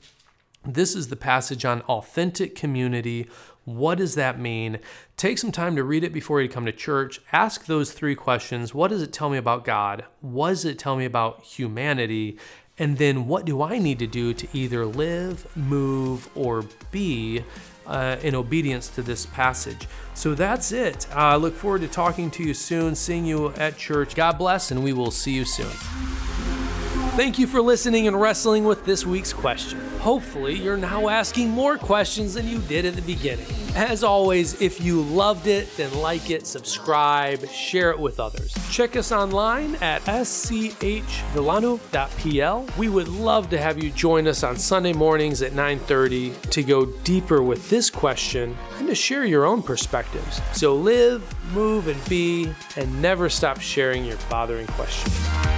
This 0.65 0.93
is 0.93 1.07
the 1.07 1.15
passage 1.15 1.63
on 1.63 1.81
authentic 1.83 2.53
community 2.53 3.27
what 3.65 3.97
does 3.97 4.15
that 4.15 4.39
mean? 4.39 4.79
Take 5.17 5.39
some 5.39 5.51
time 5.51 5.75
to 5.75 5.83
read 5.83 6.03
it 6.03 6.13
before 6.13 6.39
you 6.41 6.47
come 6.47 6.65
to 6.65 6.71
church. 6.71 7.19
Ask 7.31 7.65
those 7.65 7.91
three 7.91 8.15
questions. 8.15 8.73
What 8.73 8.89
does 8.89 9.01
it 9.01 9.11
tell 9.11 9.29
me 9.29 9.37
about 9.37 9.65
God? 9.65 10.05
What 10.21 10.49
does 10.49 10.65
it 10.65 10.79
tell 10.79 10.95
me 10.95 11.05
about 11.05 11.43
humanity? 11.43 12.37
And 12.77 12.97
then 12.97 13.27
what 13.27 13.45
do 13.45 13.61
I 13.61 13.79
need 13.79 13.99
to 13.99 14.07
do 14.07 14.33
to 14.33 14.47
either 14.53 14.85
live, 14.85 15.47
move, 15.57 16.29
or 16.35 16.65
be 16.91 17.43
uh, 17.87 18.17
in 18.21 18.35
obedience 18.35 18.89
to 18.89 19.01
this 19.01 19.25
passage? 19.25 19.87
So 20.13 20.35
that's 20.35 20.71
it. 20.71 21.07
I 21.15 21.33
uh, 21.33 21.37
look 21.37 21.55
forward 21.55 21.81
to 21.81 21.87
talking 21.87 22.29
to 22.31 22.43
you 22.43 22.53
soon, 22.53 22.93
seeing 22.93 23.25
you 23.25 23.49
at 23.53 23.77
church. 23.77 24.13
God 24.13 24.37
bless, 24.37 24.71
and 24.71 24.83
we 24.83 24.93
will 24.93 25.11
see 25.11 25.31
you 25.31 25.45
soon. 25.45 26.34
Thank 27.15 27.39
you 27.39 27.47
for 27.47 27.61
listening 27.61 28.07
and 28.07 28.19
wrestling 28.19 28.65
with 28.65 28.83
this 28.83 29.05
week's 29.05 29.31
question. 29.31 29.79
Hopefully, 29.99 30.53
you're 30.53 30.75
now 30.75 31.07
asking 31.07 31.49
more 31.49 31.77
questions 31.77 32.33
than 32.33 32.45
you 32.45 32.59
did 32.59 32.83
at 32.83 32.97
the 32.97 33.01
beginning. 33.03 33.45
As 33.73 34.03
always, 34.03 34.61
if 34.61 34.81
you 34.81 35.01
loved 35.01 35.47
it, 35.47 35.73
then 35.77 35.97
like 36.01 36.29
it, 36.29 36.45
subscribe, 36.45 37.47
share 37.47 37.91
it 37.91 37.97
with 37.97 38.19
others. 38.19 38.53
Check 38.69 38.97
us 38.97 39.13
online 39.13 39.75
at 39.75 40.01
schvilano.pl. 40.01 40.67
We 42.77 42.89
would 42.89 43.07
love 43.07 43.49
to 43.49 43.57
have 43.59 43.81
you 43.81 43.91
join 43.91 44.27
us 44.27 44.43
on 44.43 44.57
Sunday 44.57 44.91
mornings 44.91 45.41
at 45.41 45.53
9:30 45.53 46.33
to 46.49 46.63
go 46.63 46.85
deeper 47.05 47.41
with 47.41 47.69
this 47.69 47.89
question 47.89 48.57
and 48.77 48.89
to 48.89 48.95
share 48.95 49.23
your 49.23 49.45
own 49.45 49.63
perspectives. 49.63 50.41
So 50.51 50.75
live, 50.75 51.23
move, 51.53 51.87
and 51.87 52.09
be, 52.09 52.53
and 52.75 53.01
never 53.01 53.29
stop 53.29 53.61
sharing 53.61 54.03
your 54.03 54.17
bothering 54.29 54.67
questions. 54.67 55.54